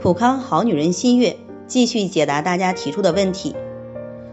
[0.00, 3.56] 普康好女人新月继续解答大家提出的问题。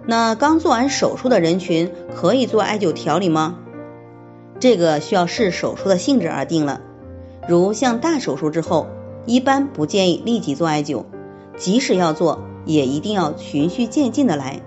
[0.05, 3.57] 那刚做完手术的人群可以做艾灸调理吗？
[4.59, 6.81] 这个需要视手术的性质而定了。
[7.47, 8.85] 如像大手术之后，
[9.25, 11.05] 一般不建议立即做艾灸，
[11.57, 14.61] 即使要做，也一定要循序渐进的来。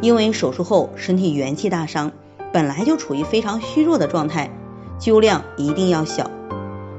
[0.00, 2.10] 因为手术后身体元气大伤，
[2.52, 4.50] 本来就处于非常虚弱的状态，
[4.98, 6.28] 灸量一定要小。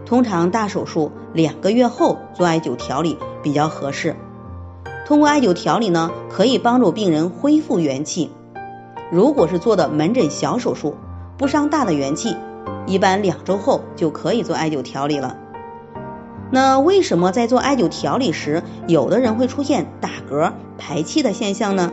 [0.06, 4.16] 通常大手术两个月后做艾灸调理比较合适。
[5.06, 8.32] 通过艾灸调理呢，可以帮助病人恢复元气。
[9.12, 10.96] 如果是做的门诊小手术，
[11.38, 12.38] 不伤大的元气，
[12.88, 15.36] 一般两周后就可以做艾灸调理了。
[16.52, 21.92] 那为什么在做艾灸调理时，有的人会出现打嗝、排气的现象呢？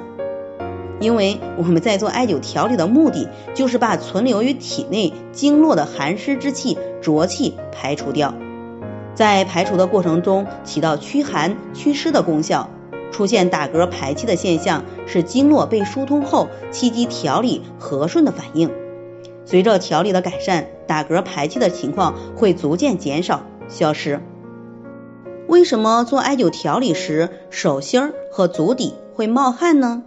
[1.00, 8.34] 因为我们在做艾灸调理的目的，就是把存留于体内经络的寒湿之气、浊气排除掉，
[9.15, 12.69] 在排除的过程中起到驱寒祛湿的功效。
[13.11, 18.70] 出现打嗝排气的现象，是经络被疏通后气机调理和顺的反应。
[19.45, 24.23] 随着调理的改善，打嗝排气的情况会逐渐减少消失。
[25.47, 30.05] 为什么做艾灸调理时手心儿和足底会冒汗呢？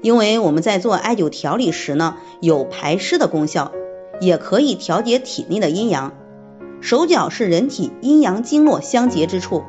[0.00, 3.72] 因为我们在做艾灸调理时呢，有排湿的功效，
[4.20, 6.12] 也可以调节体内的阴阳。
[6.84, 9.64] 手脚是人体阴阳经络相结之处，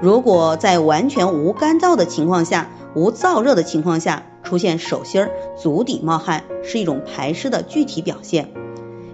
[0.00, 8.50] 如果在完全无干燥的情况下，无燥热的情况下，出现手心儿、足底冒汗，是一种排湿的具体表现，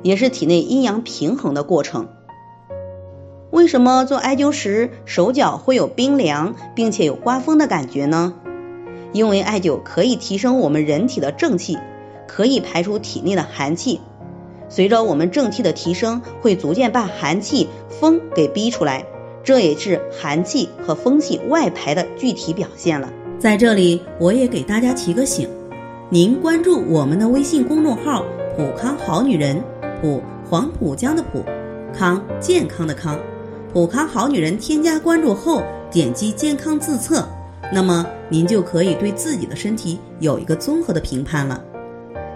[0.02, 2.08] 也是体内阴阳平衡的过程。
[3.50, 8.34] 为什么做艾灸时手脚会有冰凉，并且有刮风的感觉呢？
[9.12, 11.78] 因为艾灸可以提升我们人体的正气，
[12.28, 14.02] 可以排出体内的寒气。
[14.75, 19.05] 随着我们正气的提升，会逐渐把寒气、风给逼出来，
[19.45, 23.12] 这也是寒气和风气外排的具体表现了。
[23.39, 25.46] 在这里，我也给大家提个醒：
[26.08, 28.24] 您关注我们的微信公众号
[28.57, 29.63] “普康好女人”，
[30.01, 31.45] 普黄浦江的浦，
[31.92, 33.19] 康健康的康，
[33.75, 34.57] 普康好女人。
[34.57, 37.29] 添加关注后，点击健康自测。
[37.70, 41.63] 那么您就可以对自己的身体有一个综合的评判了。